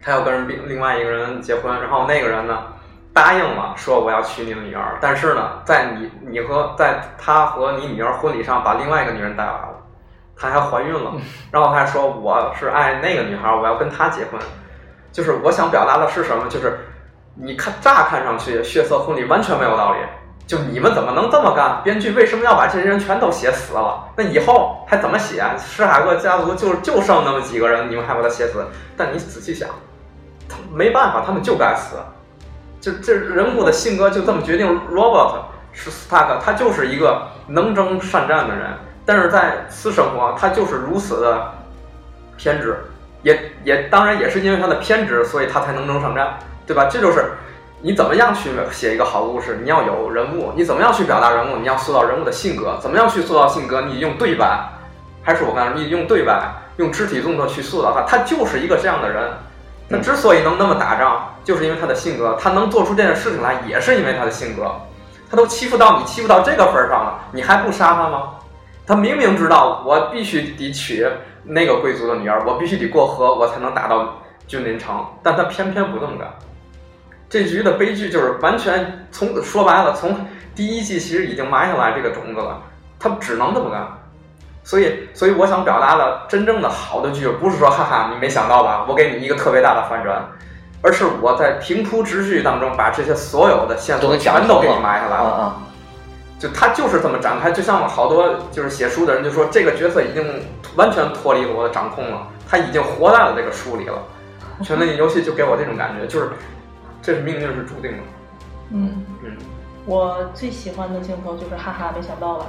[0.00, 2.66] 她要跟另另外一个人结婚，然后那个人呢
[3.12, 9.68] 答应了说我要娶你的女儿，但是呢，在你你和在他和你女儿婚礼上把另外一个女人带来了，
[10.36, 11.12] 她还怀孕了，
[11.50, 14.40] 然后还说我是爱那个女孩儿，我要跟她结婚。
[15.12, 16.46] 就是我想表达的是什么？
[16.48, 16.78] 就是
[17.34, 19.98] 你看乍看上去血色婚礼完全没有道理，
[20.46, 21.80] 就你们怎么能这么干？
[21.82, 24.04] 编剧为什么要把这些人全都写死了？
[24.14, 25.44] 那以后还怎么写？
[25.58, 28.64] 史海克家族就就剩那么几个人，你们还把他写死？
[28.96, 29.68] 但你仔细想，
[30.48, 31.96] 他没办法，他们就该死。
[32.80, 34.66] 这这人物的性格就这么决定。
[34.90, 35.34] Robert
[35.72, 38.66] 是 Stark，他就是一个能征善战的人，
[39.04, 41.52] 但是在私生活他就是如此的
[42.36, 42.76] 偏执，
[43.22, 46.88] 也也当然也是因为他的偏执，所以他才能征善战，对吧？
[46.90, 47.32] 这就是
[47.82, 53.82] 你怎么样去写一个好故事，你要有人物，你怎么样去表达人物，你要塑造人物的性格，怎么样去塑造性格？
[53.82, 54.68] 你用对白，
[55.22, 59.30] 还是我刚才说你用对白，用肢体动作去塑造他，他就是一个这样的人。
[59.90, 64.72] 他之所以能那么打仗，就是因为他的性格，他能做出这件事情来，也是因为他的性格。
[65.28, 68.30] 他都欺负到你欺负到这个份儿上了，你还不杀他吗？
[68.86, 71.06] 他明明知道我必须得娶
[71.44, 76.28] 那个贵族的女儿，我必须得过河，我才能打到君临城，但他偏偏不这么干。
[77.28, 82.60] 这局的悲剧就是完全从说白了，从第一季其实已经埋下来这个种子了，
[82.98, 83.86] 他只能这么干。
[84.70, 88.86] 所以，所以我想表达的真正的好的剧，不是说哈哈，你没想到吧？
[88.88, 90.24] 我给你一个特别大的反转，
[90.80, 95.56] 而是我在平铺直叙当中把这些所有的线索全都给你埋下来了。
[96.38, 100.24] 就他就是这么展开，就像好多就是写书的人就说，这个角色已经
[100.76, 104.00] 完全脱离了我的掌控了，他已经活在了这个书里了。
[104.62, 106.30] 权力游戏就给我这种感觉，就是
[107.02, 107.98] 这是命运是注定的。
[108.70, 109.36] 嗯，嗯，
[109.84, 112.46] 我最喜欢的镜头就是哈哈，没想到吧？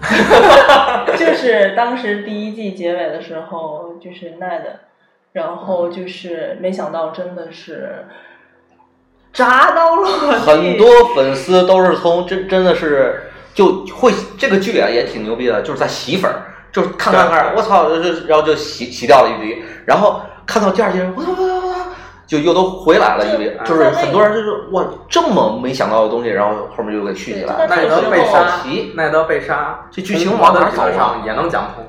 [1.16, 4.80] 就是当时第一季结尾的时候，就是奈的
[5.32, 8.06] 然后就是没想到真的是
[9.32, 21.32] 砸到了我很多粉丝都是从真真的是就会这个剧啊也挺牛逼的，就是在洗粉儿，就是看看看，我操，就然后就洗洗掉了一堆，然后看到第二季，我操，
[22.26, 31.84] 就又都回来了一遍，就就是很多人就是哇这么没想到的东西，然后后面就给续起来了，奈德被好杀奇，奈德被杀，这剧情从往哪儿我的理论走啊上也能讲通，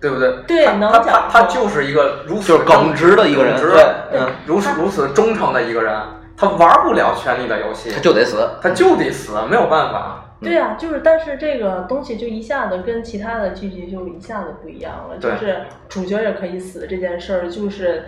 [0.00, 0.32] 对不对？
[0.46, 5.96] 对能讲他他就是一个如此耿直的一个人，对，嗯，如此如此忠诚的一个人，
[6.36, 10.22] 他玩不了权力的游戏他，就得死，他就得死，没有办法。
[10.38, 18.04] 对啊、就是但是这个东西就一下子跟其他的剧集就一下子不一样了，就是主角也可以死这件事儿，就是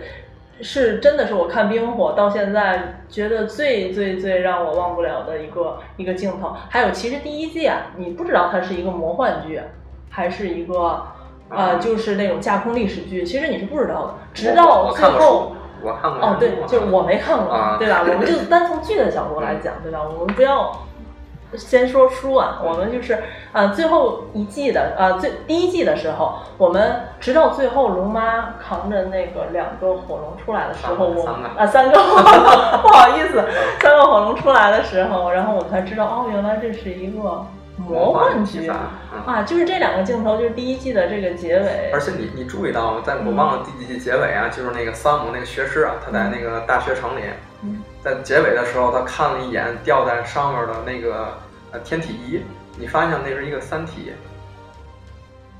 [0.61, 6.55] 是真的是我看冰火到现在觉得最最最让我忘不了的一个一个镜头。
[6.69, 9.61] 还有其实第一季啊，你不知道它是一个魔幻剧，
[10.09, 11.03] 还是一个
[11.49, 15.53] 呃就是那种架空历史剧，其实你是不知道的，直到最后。
[15.81, 18.01] 我看过哦，对，就是我没看过，啊对吧？
[18.01, 20.01] 我们 就单从剧的角度来讲，对吧？
[20.03, 20.77] 我们不要
[21.55, 23.17] 先说书啊，我们就是
[23.51, 31.25] 呃最后一季的呃最第一季的时候，我们直到最后龙妈扛着那个两个火龙出来的时候，我
[31.57, 32.23] 啊三个火龙，
[32.83, 33.43] 不好意思，
[33.81, 37.45] 三个火龙出来的时候，然后我才知道哦，原来这是一个
[37.77, 38.69] 魔幻剧。
[39.25, 41.91] 啊，就是这两个镜头，就是第一季的这个结尾。
[41.91, 43.01] 而，且你你注意到吗？
[43.03, 47.33] 在我忘了第几季结尾啊，就是那个桑姆那个学师啊，他在那个大学城里，嗯
[48.03, 51.37] 在结尾的时候，他看了一眼吊在上面的那个
[51.71, 52.41] 呃天体仪，
[52.77, 54.13] 你发现那是一个三体，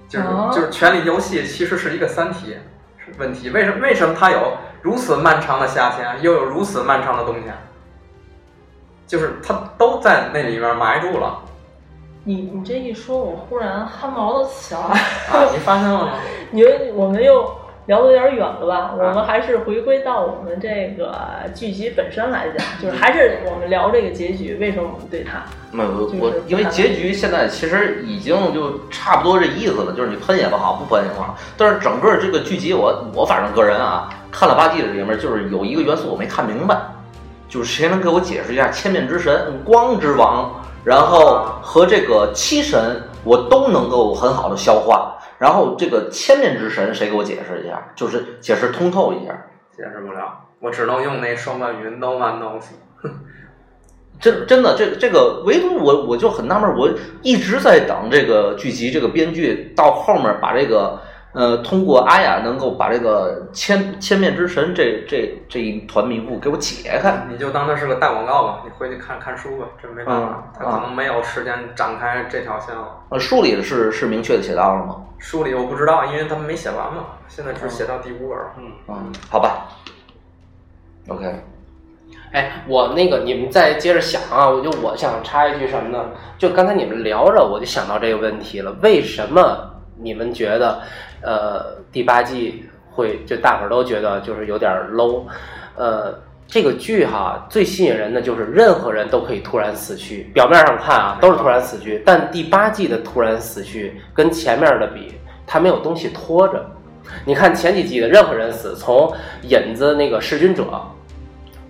[0.07, 2.55] 就是、哦就是《权力游戏》其实是一个三体
[3.17, 3.49] 问题。
[3.49, 7.53] 为什么为什么它有如此漫长的夏天，又有如此漫长的冬天？
[9.05, 11.41] 就是它都在那里面埋住了
[12.23, 14.87] 你你这一说，我忽然汗毛都起来了。
[14.89, 15.49] 啊！
[15.51, 16.13] 你发现了吗？
[16.53, 17.58] 因为我们又
[17.89, 18.75] 聊的有点远了吧？
[18.75, 21.11] 啊我们还是回归到我们这个
[21.55, 25.43] 剧集本身来讲，就是还是我们聊这个结局，为什么我们对他？
[25.71, 31.35] 没有，就是我因为结局现在其实已经就差不多这意思了，就是你喷也不好，不喷也不好。
[31.57, 36.79] 但是整个这个剧集我，我反正个人啊，看了八季里面，就是有一个元素我没看明白，
[37.47, 45.15] 就是谁能给我解释一下千面之神、光之王，然后和这个七神，我都能够很好的消化。
[45.39, 47.91] 然后这个千面之神，谁给我解释一下？
[47.95, 49.45] 就是解释通透一下。
[49.75, 52.65] 解释不了，我只能用那双关语 no one knows。
[54.19, 56.91] 真真的，这这个唯独我我就很纳闷，我
[57.23, 60.99] 一直在等这个剧集这个编剧到后面把这个
[61.31, 67.25] 呃通过阿雅能够把这个千千面之神这这这一团迷雾给我解开。
[67.29, 72.87] 你就当它是个大广告吧，你回去看看书吧，这没办法，嗯他可能没有时间展开这条线了。
[73.09, 74.95] 呃，书里是是明确的写到了吗？
[75.19, 78.53] 书里我不知道，因为他们没写完嘛，现在只写到第五本儿。
[78.57, 78.71] 嗯。
[78.87, 79.67] 嗯，好吧。
[81.09, 81.25] OK，
[82.31, 86.05] 哎，我那个你们再接着想啊，我就我想插一句什么呢？
[86.37, 88.71] 就刚才你们聊着，我就想到这个问题了。
[88.81, 89.69] 为什么
[90.01, 90.81] 你们觉得，
[91.21, 95.23] 呃，第八季会就大伙儿都觉得就是有点 low？
[95.75, 96.13] 呃，
[96.47, 105.13] 这个剧哈最吸引人的就是任何人都可以突然死去，表面上看啊都是突然死去，但第八季的突然死去跟前面的比，
[105.45, 106.65] 它没有东西拖着。
[107.25, 110.65] 你看前几季的任何人死，从引子那个弑君者。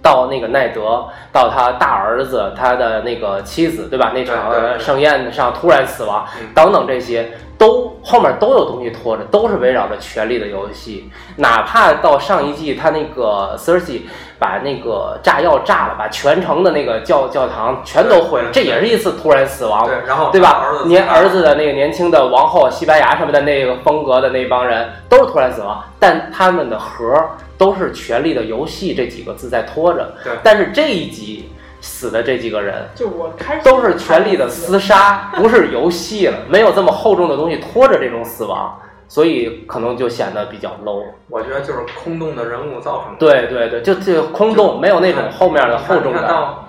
[0.01, 4.13] 到那个奈德，到他大儿子，他的那个妻子，对吧？
[4.15, 7.29] 那场盛宴上突然死亡嗯，等等这些，
[7.59, 11.11] 都后面都有东西拖着，都是围绕着权力的游戏。
[11.35, 14.03] 哪怕到上一季，他那个 Cersei
[14.39, 19.85] 把那个炸药炸了，把全城的那个教教堂全都毁了，这也是一次突然死亡。
[19.85, 20.77] 对，然后对吧儿？
[20.77, 27.13] 子您儿子的那个年轻的王后，西班牙什么的那个风格的那帮人，都是突然死亡，但他们的核
[27.57, 30.09] 都是“权力的游戏”这几个字在拖着。
[30.23, 41.03] 对但是这一集死的这几个人，就我开始都是权力的厮杀，不是游戏了，没有这么厚重的东西拖着这种死亡，所以可能就显得比较 low。
[41.29, 43.17] 我觉得就是空洞的人物造成的。
[43.19, 46.27] 对对对，就就空洞，没有那种后面的厚重感。
[46.27, 46.67] 到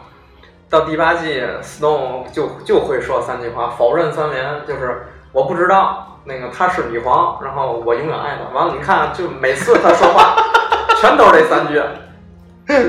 [0.68, 8.56] 到第八季，Stone 就就会说三句话，否认三连，就是我不知道那个她是女皇，然后我永远爱她。
[8.56, 10.36] 完了，你看，就每次他说话，
[11.00, 11.82] 全都是这三句，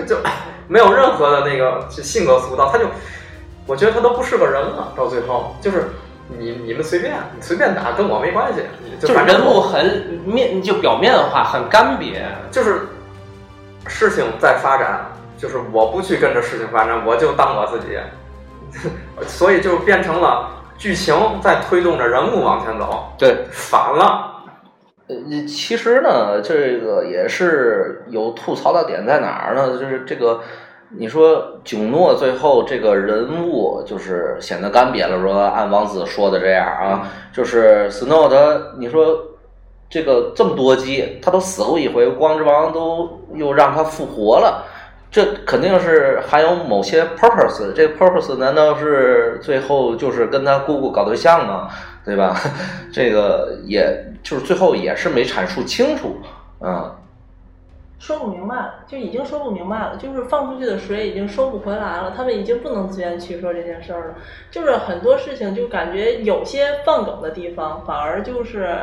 [0.07, 0.17] 就
[0.67, 2.85] 没有任何的那个性格塑造，他就
[3.65, 4.93] 我觉得他都不是个人了。
[4.95, 5.89] 到最后，就是
[6.27, 8.61] 你你们随便，你随便打，跟我没关系，
[8.99, 12.21] 就就是人物很面，就表面化，很干瘪。
[12.51, 12.81] 就是
[13.87, 15.05] 事情在发展，
[15.37, 17.99] 就是我不去跟着事情发展，我就当我自己，
[19.27, 24.30] 所以就变成了剧情在推动着人物往前走，对，反了。
[25.11, 29.77] 呃，其实呢，这个也是有吐槽的点在哪儿呢？
[29.77, 30.39] 就是这个，
[30.97, 39.19] 你说囧诺最后这个人物就是显得干瘪了，说按王子说的这样啊，就是 Snow 他，你说
[39.89, 44.63] 这个这么多集，他都死过一回，光之王都又让他复活了。
[45.11, 51.67] 这肯定是还有某些 purpose，这个 purpose 难道是最后就是跟他姑姑搞对象吗？
[52.05, 52.35] 对吧？
[52.91, 56.17] 这个也就是最后也是没阐述清楚，
[56.59, 56.95] 嗯，
[57.99, 64.15] 说不明白，就已经说不明白了，就是放出去的水已经收不回来了，他们已经不能自圆其说这件事儿了。
[64.49, 68.75] 就是很多事情，就感觉有些放梗的地方，反而就是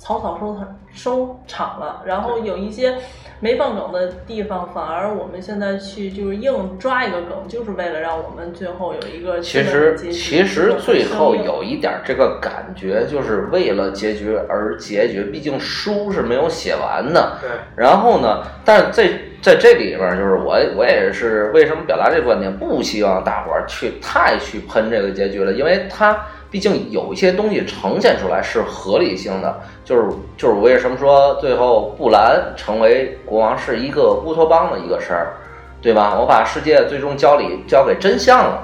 [0.00, 2.94] 草草收场收场了，然后有一些
[3.38, 17.36] 没放梗的地方，反而我们现在去就是硬抓一个梗，就是为了让我们最后有一个其实其实最后有一点这个感觉，就是为了结局而结局，毕竟书是没有写完的。
[17.42, 35.36] 对，然后呢，但是在在这里边儿，就是我我也是为什么表达这个观点，不希望大伙儿去太去喷这个结局了，因为它毕竟有一些东西呈现出来是合理性的，就是就是我为什么说最后布兰成为国王是一个乌托邦的一个事儿，
[35.80, 36.16] 对吧？
[36.18, 38.62] 我把世界最终交里交给真相了，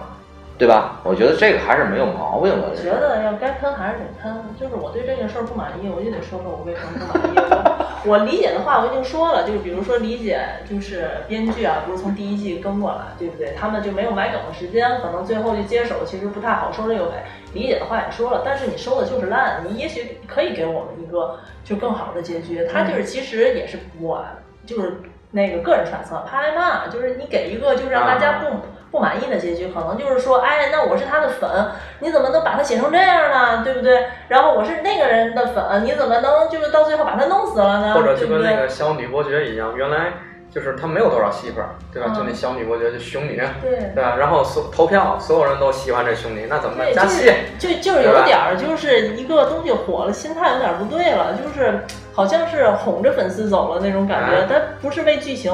[0.59, 1.01] 对吧？
[1.05, 2.69] 我觉得这个还是没有毛病的。
[2.71, 7.39] 我觉得要该喷还是得喷，就是我对这件事儿不满意，我就得说说我为什么不满意。
[7.39, 13.53] 我 我理解的话我已经说了，就是比如说理解，就是编剧啊，不是从第一季跟过来，对不对？
[13.59, 17.13] 他们就没有买梗的时间，可能最后就接手，其实不太好收这个尾。
[17.53, 22.65] 理解的话也说了，但是你收的就是烂，你也许可以给我们一个就更好的结局。
[22.67, 24.25] 他就是其实也是我
[24.65, 28.57] 就是那个个人揣测，怕挨骂，就是你给一个就是让大家不。
[28.93, 31.51] 不满意的结局，可能就是说，哎，那我是他的粉，
[31.99, 33.65] 你怎么能把他写成这样呢？
[33.65, 34.07] 对不对？
[34.29, 37.95] 然后我是那个人的粉，你怎么能就是到最后把他弄死了呢？
[37.95, 38.29] 或者就？
[38.29, 40.13] 跟那个小女伯爵一样，原来
[40.51, 42.09] 就是他没有多少媳妇儿，对吧？
[42.11, 44.17] 嗯就那小女伯爵就熊女，对对吧？
[44.19, 46.93] 然后所投票，所有人都喜欢这熊女，那怎么办？
[46.95, 47.69] 加戏就。
[47.69, 51.81] 就就是有点儿，就是一个东西火了，心态有点儿不对了，就是
[52.13, 55.53] 好像是哄着粉丝走了那种感觉哎，他不是为剧情。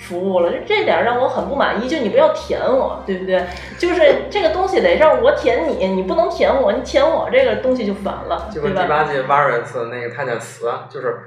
[0.00, 1.88] 服务了，就这点儿让我很不满意。
[1.88, 3.44] 就你不要舔我，对不对？
[3.76, 8.76] 就是这个东西得让我舔你，你不能舔我，你舔我这个东西就反了，就对吧？
[8.76, 11.18] 跟第八季 Varys 那个太监死，就是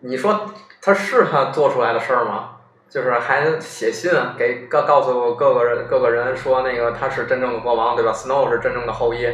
[0.00, 0.40] 你说
[0.80, 2.52] 他是他做出来的事儿吗？
[2.94, 9.26] 就是还写信给告告诉各个人各个人说那个他是真正的国王，对吧？Snow 是真正的后裔，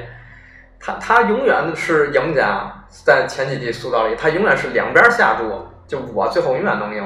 [0.80, 7.04] 他他永远是赢家，在前几季塑造里，他永远是两边下注，就我最后永远能赢。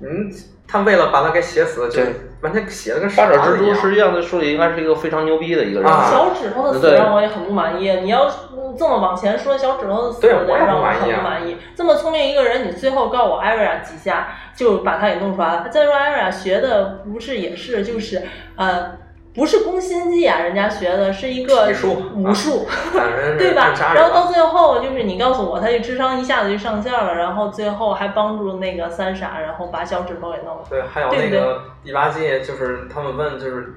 [0.00, 0.32] 嗯，
[0.66, 2.00] 他为了把他给写死，就
[2.42, 3.46] 完全写的跟八傻子一样。
[3.46, 6.08] 爪蜘蛛实际上在书里应该是一个非常牛逼的一个人啊。
[6.10, 7.90] 小指头的死让我也很不满意。
[8.00, 11.56] 你要嗯这么往前说，小指头的死对我也让我很不满意。
[11.74, 15.68] 这么聪明一个人，你最后告我艾瑞亚几下就把他给弄出来了。
[15.68, 18.22] 再说艾瑞亚学的不是也是就是
[18.56, 18.92] 呃
[19.32, 21.72] 不是攻心计啊，人家学的是一个
[22.14, 22.66] 武术。
[23.38, 23.72] 对吧？
[23.94, 30.62] 然后到最后就是你告诉我，他这智商一下子就上线了，然后最后还帮助那个三傻，然后把小指头给弄了。
[30.68, 33.72] 对，还有那个第八季，就是他们问，就是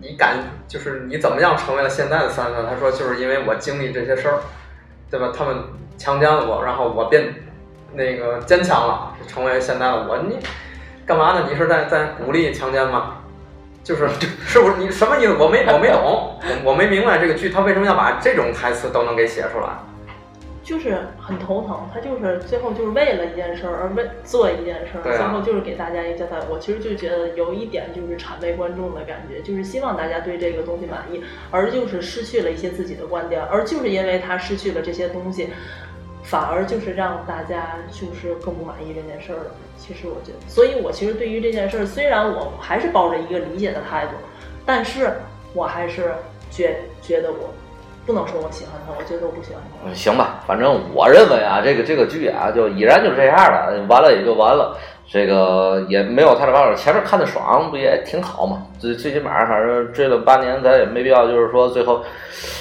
[0.00, 2.62] 你你敢，就是你怎么样成为了现在的三傻？
[2.68, 4.40] 他说就是因为我经历这些事儿，
[5.10, 5.32] 对吧？
[5.36, 5.56] 他们
[5.96, 7.32] 强奸了我，然后我变
[7.94, 10.18] 那个坚强了，成为现在的我。
[10.18, 10.38] 你
[11.06, 11.46] 干嘛呢？
[11.48, 13.18] 你是在在鼓励强奸吗？
[13.86, 14.08] 就是
[14.44, 15.36] 是不是你什么意思？
[15.38, 19.68] 我没我没懂，我我没明白这个剧他为什么要把这种台词都能给写出来。
[20.64, 26.38] 就是很头疼，他就是最后就是为了一件事儿而为做一件事儿，啊最后就是给大家一个交代。
[26.50, 31.22] 我其实就觉得有一点就是谄媚观众的感觉，就是希望大家对这个东西满意，
[31.52, 35.50] 而就是失去了一些自己的观点，而就是因为他失去了这些东西，
[36.26, 39.50] 反而就是让大家就是更不满意这件事儿了。
[39.78, 44.12] 其实我觉得，所以我其实对于这件事儿，虽然我还是抱着一个理解的态度，
[44.64, 45.12] 但是
[45.54, 46.12] 我还是
[46.50, 47.54] 觉觉得我
[48.04, 49.88] 不能说我喜欢他，我觉得我不喜欢他。
[49.88, 54.76] 嗯，行吧，反正我认为啊，这个这个剧啊，就已然就这样了，完了也就完了，
[55.08, 56.74] 这个也没有太大办法。
[56.74, 58.62] 前面看的爽，不也挺好嘛？
[58.78, 62.02] 最最起码，反正追了八年，咱也没必要就是说最后，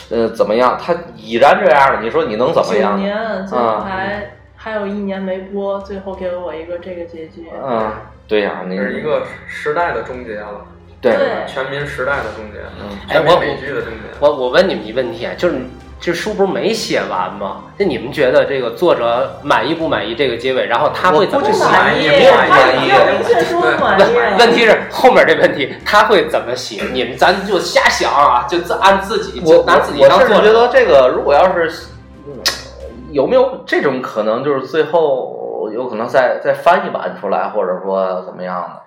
[0.10, 0.78] 呃，怎么样？
[0.80, 3.18] 他已然这样了，你说你能怎么样九样？
[3.18, 7.48] 年，最后啊还、还有一年没播，最后给我一个这个结局。
[7.64, 7.92] 嗯，
[8.28, 10.66] 对呀、你这是一个时代的终结了，
[11.02, 14.00] 对对全民时代的终结，嗯全哎我民美剧的终结。
[14.20, 15.56] 我我问你们一个问题啊，就是
[16.00, 17.64] 这书不是没写完吗？
[17.78, 20.66] 那你们觉得这个作者满意不满意这个结尾？
[20.68, 21.64] 然后他会怎么写？
[21.64, 24.04] 不满意意，没有满意没有明确说不满意。
[24.16, 26.84] 问问题是后面这问题他会怎么写？
[26.94, 30.34] 你们咱就瞎想啊，就自按自己我就拿自己我当作者。
[30.36, 31.88] 甚至觉得这个如果要是，
[32.28, 32.34] 嗯，
[33.12, 38.85] 有没有这种可能，就是最后有可能再再翻一版出来，或者说怎么样的？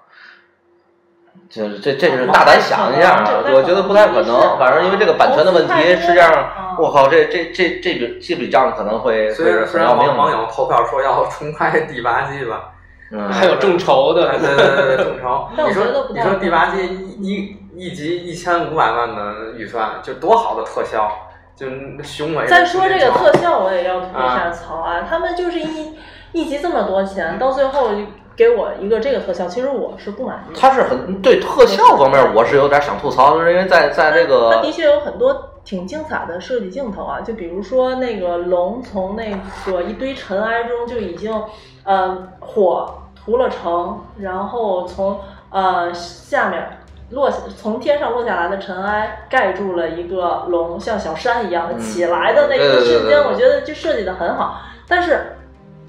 [1.48, 3.24] 就是这这是大胆想一下啊，
[3.54, 4.58] 我觉得不太可能。
[4.58, 9.96] 反正因为这个版权的问题，实际上，我靠，这这这这笔这笔账可能会虽会是然虽然。
[9.96, 12.74] 网网友投票说要重拍第八季吧，
[13.10, 15.48] 嗯，还有众筹的，对对对对，众筹。
[15.66, 15.84] 你说
[16.14, 21.10] 你说第八季一一一集一千五百万的预算，就多好的特效，
[21.56, 21.66] 就
[22.02, 22.46] 雄伟。
[22.46, 25.06] 再说这个特效，我也要吐一下槽啊！
[25.08, 25.96] 他们就是一
[26.32, 28.02] 一集这么多钱，到最后就
[28.38, 30.60] 给我一个这个特效，其实我是不满意的。
[30.60, 39.32] 他是很对特效方面，我是有点想吐槽的，因为在在这它个的确有很多挺精彩的设计镜头啊，就比如说那个龙从那
[39.66, 41.34] 个一堆尘埃中就已经，
[41.82, 45.18] 呃，火涂了城，然后从
[45.50, 46.78] 呃下面
[47.10, 55.34] 落下从天上落下来的尘埃盖住了一个龙，像小山一样起来的那一个瞬间，我觉得就设计的很好，但是。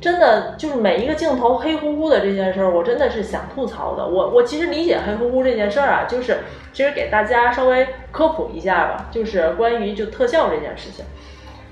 [0.01, 4.07] 真的就是每一个镜头黑乎乎的这件事儿，我真的是想吐槽的。
[4.07, 6.37] 我我其实理解黑乎乎这件事儿啊，就是
[6.71, 11.03] 其实给大家稍微科普一下吧，就是关于就特效这件事情，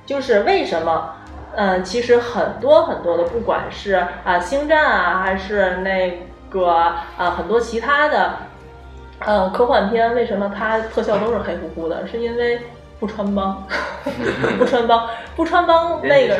[0.05, 1.13] 就是为什么，
[1.55, 8.33] 嗯，其实很多很多的，不管是啊星战啊，还是那个啊很多其他的，
[9.25, 12.05] 嗯科幻片，为什么它特效都是黑乎乎的？
[12.05, 12.59] 是因为
[12.99, 13.67] 不穿帮，
[14.57, 16.35] 不穿帮，不穿帮那个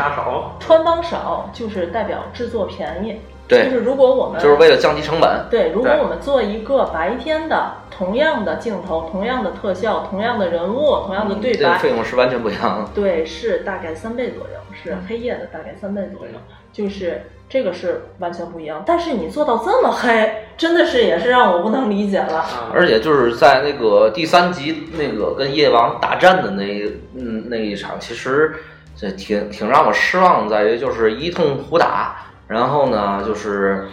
[0.59, 3.19] 穿帮少，就是代表制作便宜。
[3.47, 3.65] 对。
[3.65, 5.45] 就是如果我们就是为了降低成本。
[5.49, 12.89] 对，如果我们做一个白天的同样的镜头、同样的特效、同样的人物、同样的对白，这个费用是完全不一样的。
[12.93, 16.33] 对，是大概三倍左右，是黑夜的大概三倍左右，
[16.73, 18.83] 就是这个是完全不一样。
[18.85, 22.39] 但是你做到这么黑，真的是也是让我不能理解了。
[22.39, 26.83] 啊，而且就是在那个第三集那个跟夜王大战的那
[27.15, 28.55] 嗯那一场，其实
[28.95, 32.17] 这挺挺让我失望，在于就是一通胡打，
[32.47, 33.87] 然后呢就是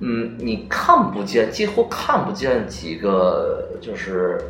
[0.00, 4.40] 嗯你看不见，几乎看不见几个就是。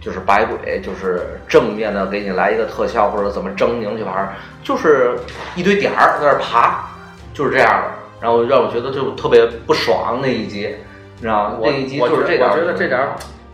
[0.00, 5.18] 就是白鬼，就是正面的给你来一个特效或者怎么狰狞去玩儿，就是
[5.56, 6.88] 一堆点儿在那儿爬，
[7.38, 10.74] 就是这样的，然后让我觉得就特别不爽那一集，
[11.14, 11.56] 你知道吗？
[11.60, 13.00] 我那一集就是这点我觉得这点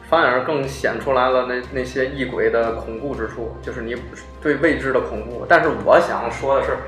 [0.09, 3.95] 反而更显出来了那那些异鬼的恐怖之处，就是你
[4.41, 5.45] 对未知的恐怖。
[5.47, 6.79] 但是我想说的是，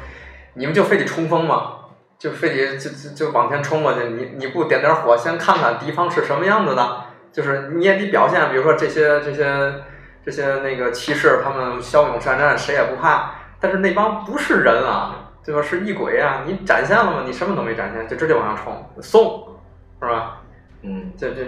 [0.55, 1.73] 你们就非得冲锋吗？
[2.19, 9.75] 就非得就就就往前冲过去，你你不点点火，先看看敌方是什么样子的，就是你也得表现，比如说这些这些
[10.25, 15.63] 这些那个骑士，他们骁勇善战，谁也不怕，但是那帮不是人啊，对吧？
[15.63, 17.23] 是异鬼啊，你展现了吗？
[17.25, 19.47] 你什么都没展现，就直接往上冲，送，
[20.03, 20.43] 是吧？
[20.83, 21.47] 嗯，这这，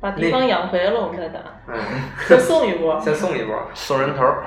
[0.00, 1.74] 把敌方养肥了，我们再打，嗯，
[2.28, 2.98] 先送一波。
[3.02, 4.44] 先送一波，送人头儿。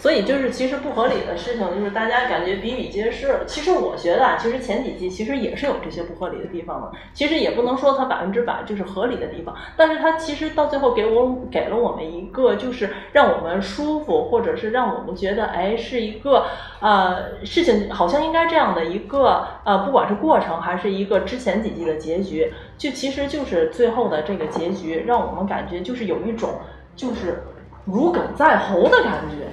[0.00, 3.40] 所以就是其实不合理的事情，就是大家感觉比比皆是。
[3.46, 6.90] 其实我觉得啊，其实前几季其实也是有这些不合理的地方的。
[7.12, 16.46] 其实也不能说它百分之百就是合理的地方，但是它其实到最后给我给了我们一个就是让我们舒服，或者是让我们觉得哎是一个
[16.80, 26.54] 呃事情好像应该这样的一个呃不管是过程还是一个之前几季的结局，就其实就是最后的这个结局，让我们感觉就是有一种
[26.96, 27.42] 就是
[27.84, 29.46] 如鲠在喉的感觉。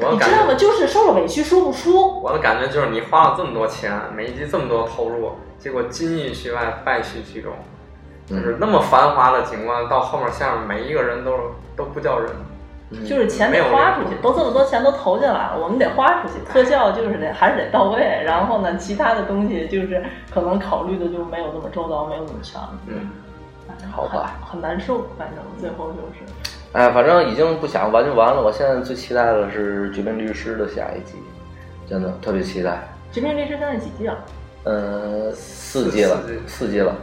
[0.00, 0.54] 我感觉你知道吗？
[0.54, 2.20] 就是受了委屈说不出。
[2.20, 7.52] 我的感觉就是你花了这么多钱，每一集这么多投入，结果金玉其外，败絮其中，
[8.26, 11.32] 就是那么繁华的景观，到后面下面每一个人都
[11.76, 12.30] 都不叫人。
[13.08, 16.34] 就是钱得花出去，都这么多钱都投进来了，我们得花出去。
[16.52, 20.00] 特效就是得还是得到位，然后呢，其他的东西就是
[20.32, 22.60] 可能考虑的就没有那么周到，没有那么全。
[22.86, 23.10] 嗯，
[23.90, 26.32] 好吧很，很难受，反正最后就是。
[26.74, 28.42] 哎，反正已经不想完就完了。
[28.42, 31.14] 我现在最期待的是《绝命律师》的下一集，
[31.88, 32.70] 真的特别期待。
[33.14, 34.24] 《绝命律师》现在几季了？
[34.64, 36.96] 呃，四季了四季，了。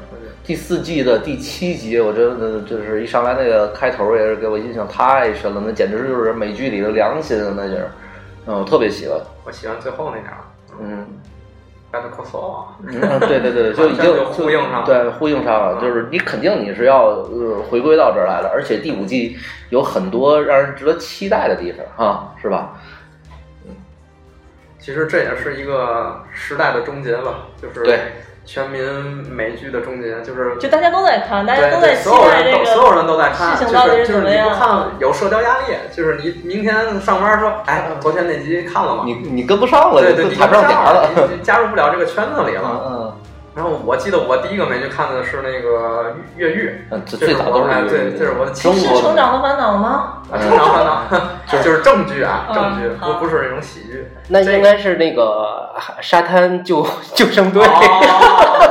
[0.44, 7.88] 第四季的第七集，我真的就是一上来那个开头也是给我印象太深了，那简直就是美剧里的良心啊，那就是，
[8.48, 9.18] 嗯，我特别喜欢。
[9.46, 10.38] 我喜欢最后那点儿
[10.82, 11.08] 嗯，
[11.92, 14.86] 对对对， 就已经就呼应上了。
[14.86, 15.82] 对，呼应上了，嗯。
[15.82, 19.38] 就是你肯定你是要呃回归到这儿来了，而且第五季
[19.70, 22.74] 有很多让人值得期待的地方哈，是吧？
[24.80, 28.00] 其实这也是一个时代的终结吧，就是对
[28.44, 28.82] 全民
[29.30, 34.50] 美剧的终结，就是就大家都在看，大家对对，都在期所有待这个人都所有人都在看，就事情到底是就是你不。
[34.50, 39.04] 看有社交压力，就是你明天上班说，哎，昨天那集看了吗？
[39.06, 41.10] 你你跟不上了，对对，你跟不上点了。
[41.16, 42.84] 你你加入不了这个圈子里嗯了。
[42.86, 43.01] 嗯
[43.54, 50.22] 然后我记得我第一个美剧看的是那个越狱，嗯，最这最早都是哎对，这是我的中国是成长的烦恼吗？
[50.32, 51.04] 啊，正常烦恼，
[51.62, 54.08] 就是正剧啊，嗯正剧，不不是那种喜剧。
[54.30, 57.70] 那应该是那个沙滩救救生队，哦，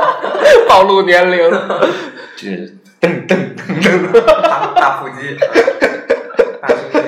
[0.67, 1.51] 暴露年龄。
[2.35, 4.21] 就是噔噔噔噔。
[4.41, 5.37] 大大腹肌，
[6.59, 6.99] 大胸肌。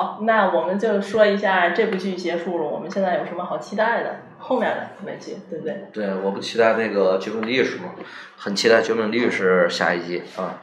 [0.00, 4.16] 好，那我们就说一下这部剧结束了，我们现在有什么好期待的？
[4.38, 5.76] 后面的美剧，对不对？
[5.92, 7.90] 对，我不期待那个《绝命律师》吗？
[8.34, 10.56] 很期待《绝命律师》下一季啊。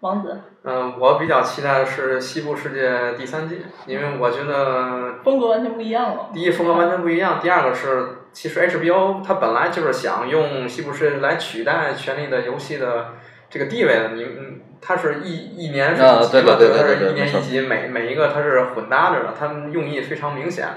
[0.00, 6.30] 王子嗯，我比较期待的是《西部世界》第三季，因为我觉得风格完全不一样了。
[6.34, 13.12] 第一风格完全不一样，第二个是其实 HBO 它本来就是想用《西部世界》来取代《权力的游戏》的
[13.48, 14.53] 这个地位的，你嗯，
[14.86, 20.68] 它是一一年是啊一集嘛，对对对吧它是一年一集，每每一个它是混搭着的，它们用意非常明显。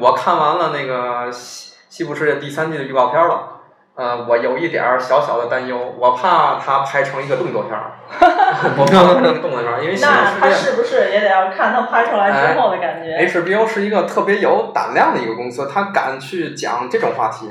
[0.00, 3.48] 我看完了那个西西部世界第三季的预告片了。
[3.94, 7.92] 呃，我有一点儿小小的担忧，我怕它拍成一个动作片儿，
[8.78, 17.50] 我怕它拍成一个动作片儿，因为西部那他世界是不是也得要看它拍出来之后的感觉？HBO 是一个特别有胆量的一个公司，它敢去讲这种话题，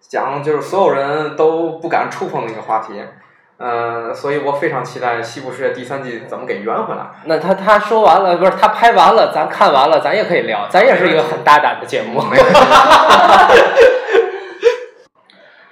[0.00, 2.94] 讲就是所有人都不敢触碰的一个话题。
[3.58, 7.06] 呃，所以我非常期待《西部世界》第三季怎么给圆回来。
[7.26, 12.20] 那他他说完了，不是他拍完了，咱看完了，咱也可以聊，咱也是一个很大胆的节目。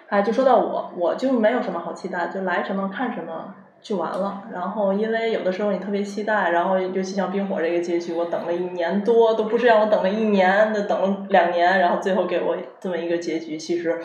[0.08, 4.42] 哎，就说到我，我就没有什么好期待，就来什么看什么就完了。
[4.52, 14.00] 然后因为有的时候你特别期待，然后尤其像冰火这个结局，我等了一年多，都不是让我等了一年，那等了两年，然后最后给我这么一个结局，其实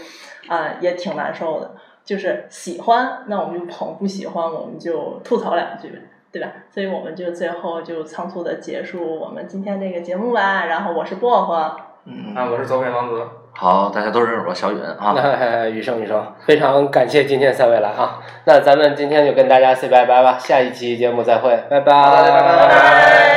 [0.47, 1.71] 啊、也挺难受的。
[2.06, 5.97] 就是喜欢，那我们就捧；不喜欢，我们就吐槽两句呗，
[6.32, 6.49] 对吧？
[6.70, 10.66] 所以我们就最后就仓促的结束我们今天这个节目吧。
[10.68, 11.76] 然后我是薄荷，
[12.06, 13.22] 嗯啊，我是走北王子。
[13.58, 15.14] 好，大家都认识我小允啊。
[15.16, 18.20] 那雨生雨生，非常感谢今天三位来啊！
[18.43, 23.34] 那咱们今天就跟大家 say 拜拜吧，下一期节目再会，拜拜，拜拜拜拜。